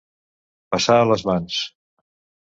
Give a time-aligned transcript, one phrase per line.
[0.75, 1.59] Passar a les mans.